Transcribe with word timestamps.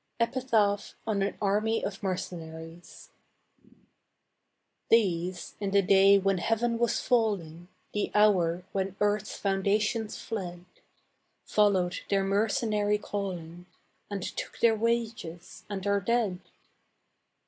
EPITAPH 0.19 0.95
ON 1.05 1.21
AN 1.21 1.37
ARMY 1.43 1.83
OF 1.85 2.01
MERCENARIES 2.01 3.11
These, 4.89 5.53
in 5.59 5.69
the 5.69 5.83
day 5.83 6.17
when 6.17 6.39
heaven 6.39 6.79
was 6.79 6.99
falling, 6.99 7.67
The 7.93 8.09
hour 8.15 8.63
when 8.71 8.95
earth's 8.99 9.37
foundations 9.37 10.17
fled, 10.17 10.65
Followed 11.45 11.99
their 12.09 12.23
mercenary 12.23 12.97
calling 12.97 13.67
And 14.09 14.23
took 14.23 14.57
their 14.59 14.75
wages 14.75 15.65
and 15.69 15.85
are 15.85 16.01
dead. 16.01 16.39